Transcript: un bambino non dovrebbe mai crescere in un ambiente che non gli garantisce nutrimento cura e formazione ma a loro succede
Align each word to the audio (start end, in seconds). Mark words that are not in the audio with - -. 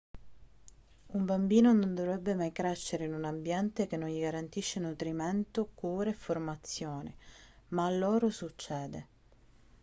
un 1.09 1.25
bambino 1.27 1.73
non 1.73 1.93
dovrebbe 1.93 2.33
mai 2.33 2.51
crescere 2.51 3.05
in 3.05 3.13
un 3.13 3.23
ambiente 3.23 3.85
che 3.85 3.97
non 3.97 4.09
gli 4.09 4.19
garantisce 4.19 4.79
nutrimento 4.79 5.69
cura 5.75 6.09
e 6.09 6.13
formazione 6.13 7.17
ma 7.67 7.85
a 7.85 7.91
loro 7.91 8.31
succede 8.31 9.07